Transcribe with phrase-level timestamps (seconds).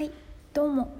[0.00, 0.10] はい
[0.54, 0.90] どうも。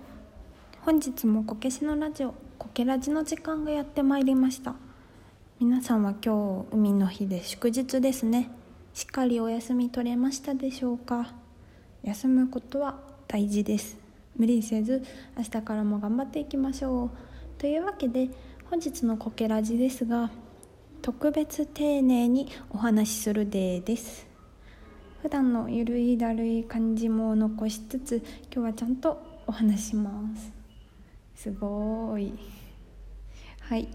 [0.83, 4.75] 本日もこけしのラジオこけラジの時間がやってまいりました。
[5.59, 8.51] 皆さんは今日海の日で祝日ですね。
[8.93, 11.33] しっかりお休み取れましたでしょうか。
[12.03, 13.97] 休むことは大事です。
[14.37, 15.03] 無理せず
[15.35, 17.11] 明日からも頑張っていきましょう。
[17.57, 18.29] というわけで
[18.69, 20.31] 本日のこけラジですが
[21.01, 24.30] 特別丁寧にお話しするデーです。
[25.23, 30.53] 普段のゆるいだるい感じも残しつつ今日はちゃんとお話します。
[31.35, 32.33] すごい。
[33.61, 33.89] はい。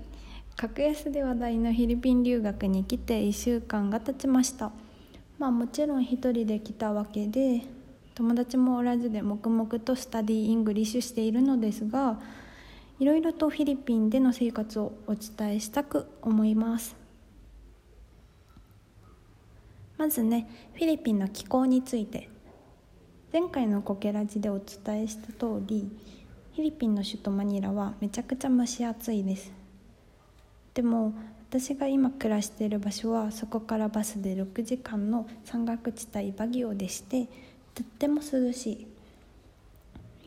[0.56, 4.72] 格安で話題のフィリピン留学に来て1週間が経ちました。
[5.40, 7.64] まあもちろん一人で来たわけで
[8.14, 12.20] 友達もおらずで黙々と study English しているのですが
[13.00, 17.05] いろいろとフィリピンでの生活をお伝えしたく思います。
[20.06, 22.30] まずねフィリピンの気候について。
[23.34, 25.90] 前回のコケラジでお伝えした通り
[26.54, 29.52] フィリピンの首都マニラはめちゃくちゃ蒸し暑いです。
[30.76, 31.12] でも
[31.50, 37.26] 私が今暮らしている場所はそこからバスで6時間の山岳地帯バギオでして
[37.74, 38.88] とっても涼しい。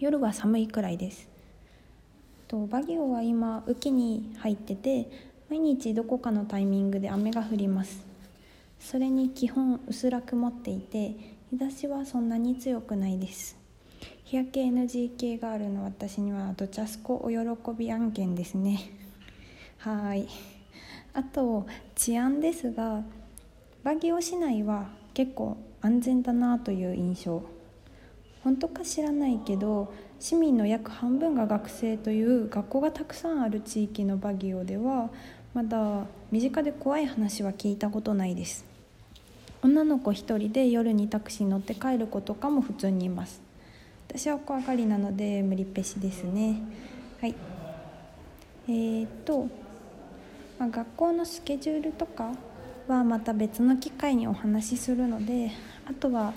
[0.00, 1.28] 夜は寒いくらいです。
[2.48, 5.08] とバギオは今雨季に入ってて
[5.48, 8.17] 毎日どこかのタイミングで雨が降ります。
[8.80, 11.16] それに基本薄ら曇っていて
[11.50, 13.56] 日差しはそんなに強くないです。
[14.24, 18.80] 日焼け NG 系があるの私にはどちゃすこお喜び案件ですね。
[19.78, 20.28] はい。
[21.14, 23.02] あと治安ですが
[23.82, 27.42] バギオ市内は結構安全だなという印象。
[28.44, 35.10] 本当か知らないけど市民の約半分が学生という学校がたくさんある地域のバギオでは
[35.54, 38.67] まだ身近で怖い話は聞いたことないです。
[39.62, 43.40] 女の子一人で夜にタクシー乗って帰る子とかも普通にいます。
[44.08, 46.60] 私は怖がりなので無理っぺしですね。
[47.20, 47.34] はい。
[48.68, 49.48] えー、っと、
[50.58, 52.32] まあ、学校のスケジュールとか
[52.86, 55.50] はまた別の機会にお話しするので
[55.86, 56.32] あとは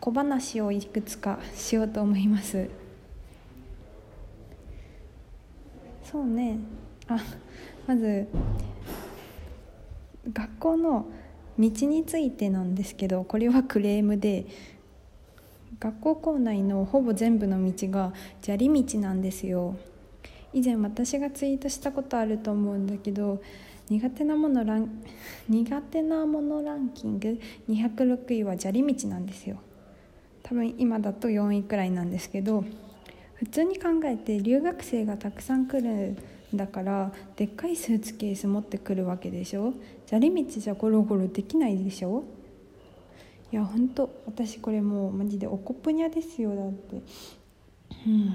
[0.00, 2.68] 小話をいくつかしようと思います。
[6.04, 6.58] そうね。
[7.08, 7.18] あ
[7.86, 8.26] まず
[10.32, 11.06] 学校の
[11.58, 14.46] 道についてなんですけどこれはクレームで
[15.78, 19.76] 学校校内のほぼ全部の道が砂利道なんですよ。
[20.52, 23.42] 以前私がツイートしたことあると思うんだけど
[23.88, 25.02] 苦手なものラン
[25.48, 29.58] 苦手なものランキング206位は砂利道なんですよ。
[30.42, 32.64] 多分今だと4位くらいなんですけど
[33.34, 36.16] 普通に考えて留学生がたくさん来る
[36.54, 39.72] だからでっかいスーツケース持ってくるわけでしょ？
[40.06, 42.24] 砂利道じゃゴロゴロできないでしょ？
[43.50, 47.02] いやほんと私これもうマジでおこぷにゃですよだって。
[48.06, 48.34] うん。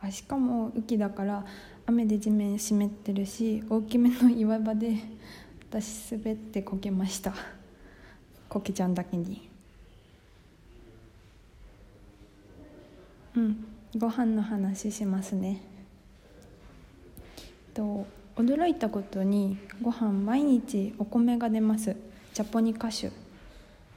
[0.00, 1.46] あしかも雨季だから
[1.86, 4.96] 雨で地面湿ってるし大きめの岩場で
[5.70, 7.34] 私滑ってこけました。
[8.48, 9.48] こけちゃんだけに。
[13.36, 13.66] うん。
[13.96, 15.62] ご飯の話しますね。
[17.74, 21.96] と驚いたことにご飯毎日お米が出ます。
[22.32, 23.12] ジャポニカ種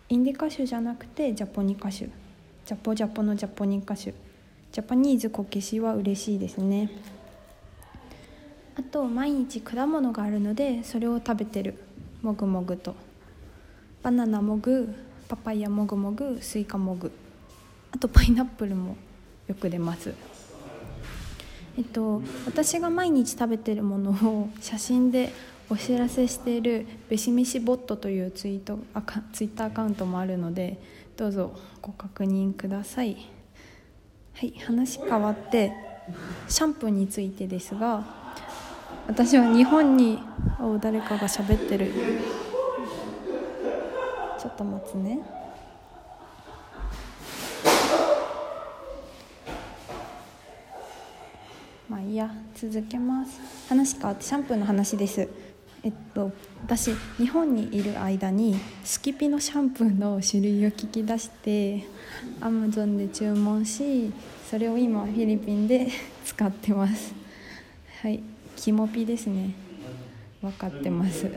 [0.10, 2.10] インディカ種じゃなくてジャポニカ種
[2.66, 4.14] ジャポジャポのジャポニカ種
[4.72, 6.92] ジャパニーズこけしは嬉しいですね。
[8.76, 11.80] あと毎日果物があるのでそれを食べてる。
[12.22, 12.96] もぐもぐと。
[14.04, 14.94] バナナもぐ
[15.28, 17.12] パパイヤもぐもぐスイカもぐ。
[17.92, 18.96] あとパイナップルも
[19.48, 20.14] よく出ます。
[21.78, 25.32] えっと、私が毎日食べてるものを写真で
[25.70, 30.80] お知らせしているべしめし bot というツイートアカツイッターアカウントもあるので
[31.18, 33.18] どうぞご確認ください。
[34.34, 35.74] はい話変わって
[36.48, 38.04] シャンプーについてですが
[39.08, 40.20] 私は日本に
[40.60, 41.92] お誰かが喋ってる。
[44.40, 45.20] ちょっと待つね。
[52.18, 53.40] や続けます。
[53.70, 55.30] 話変わってシャンプーの話です。
[55.84, 56.32] えっと
[56.64, 61.86] 私日本にいる間にスキピのシャンプーの種類を聞き出して
[62.42, 64.12] アマゾンで注文し
[64.50, 65.88] それを今フィリピンで
[66.26, 67.14] 使ってます。
[68.02, 68.20] はい
[68.56, 69.52] キモピですね。
[70.42, 71.30] 分かってます。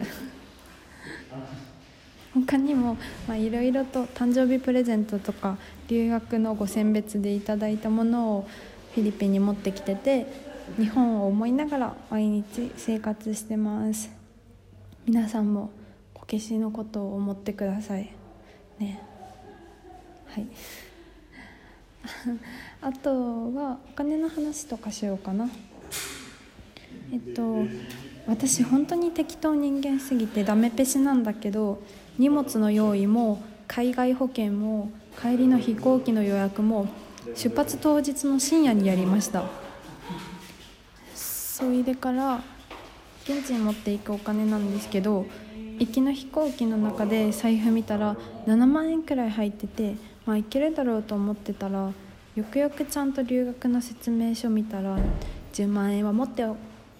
[2.32, 2.96] 他にも
[3.28, 8.48] いろいろと誕生日プレゼントとか留学のご選別でいただいたものを
[8.94, 14.10] フィリピンに持ってきてて日本を思いながら毎日生活してます。
[15.06, 15.70] 皆さんも
[16.14, 18.12] こけしのことを思ってください。
[18.78, 19.02] ね。
[20.26, 20.46] はい。
[22.80, 25.48] あとはお金の話とかしようかな。
[27.12, 27.64] えっと
[28.26, 31.82] 私本当に適当人間すぎてダメペシなんだけど
[32.18, 34.90] 荷物の用意も海外保険も
[35.20, 36.86] 帰りの飛行機の予約も
[37.34, 39.69] 出発当日の深夜にやりました。
[41.60, 42.42] それでから
[43.24, 45.26] 現地に持っていくお金なんですけど
[45.78, 48.16] 行きの飛行機の中で財布見たら
[48.46, 51.92] 7万円くらい入っててまあいけるだろうと思ってたら
[52.34, 54.96] よくよくちゃんと留学の説明書見たら
[55.52, 56.46] 10万円は持って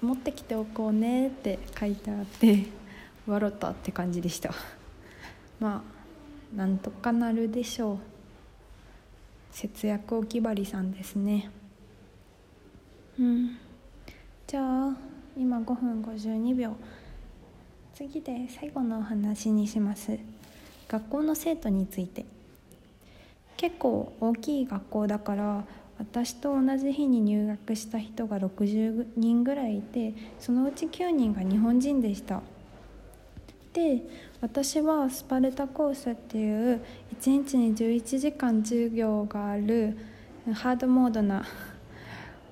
[0.03, 2.67] 持ってきておこうねって書いてあって
[3.27, 4.53] 笑ったって感じでした。
[5.59, 5.83] ま
[6.55, 7.99] あなんとかなるでしょう。
[9.53, 11.51] 節約おきばりさんですね。
[13.19, 13.59] うん。
[14.51, 14.97] じゃあ
[15.37, 16.75] 今5分52秒。
[17.95, 20.19] 次で最後のお話にします。
[20.89, 22.25] 学校の生徒について。
[23.57, 25.65] 結構大きい学校だから
[26.01, 32.43] 私と同じ日に入学した人が60人ぐらいいてそのうち9人が日本人でした。
[33.73, 34.03] で
[34.41, 36.85] 私はスパルタコースっていう
[37.21, 39.97] 1日に11時間授業がある
[40.53, 41.45] ハードモードな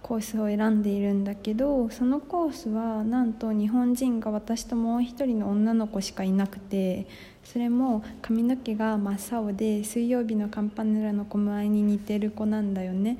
[0.03, 7.07] コースを選んでいるんだけどそのコースはなんと日本人が私ともう一人の女の子しかいなくて
[7.45, 13.19] それも髪の毛が真っ青で水曜日のカンパネラの子前に似てる子なんだよね。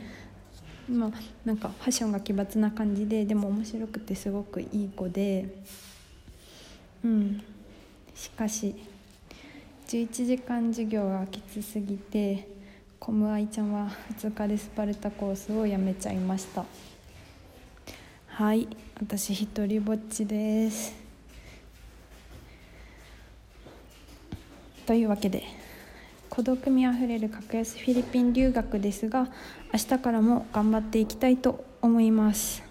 [0.89, 1.11] まあ、
[1.45, 5.55] なんかファッションが奇抜な感じででも面白くてすごくいい子で
[7.05, 7.43] うん
[8.15, 8.75] しかし
[9.87, 12.58] 11時間授業がきつすぎて
[12.99, 16.65] コムアイちゃんは2日でスパルタコースをやめちゃいました。
[18.27, 18.69] はい
[19.01, 20.95] 私一人ぼっちです。
[24.85, 25.45] というわけで
[26.29, 29.29] 孤独味あふれる格安フィリピン留学ですが
[29.73, 32.63] 明日からも頑張っていきたいと思います。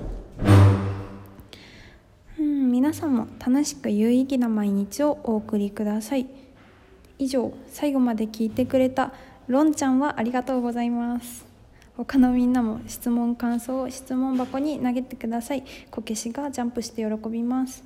[2.40, 6.28] うん皆さんも楽しく有意義な毎日をお送りください。
[7.18, 9.14] 以上最後まで聞いてくれた
[9.48, 11.46] ロンちゃんはありがとうございます。
[11.96, 15.64] 他のみんなも質問感想を質問箱に投げてください。
[15.90, 17.84] こけしがジャンプして喜びます。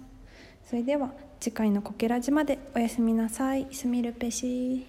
[0.65, 3.67] それでは次回のこけらじまでおやすみなさい。
[3.71, 4.85] すみるぺし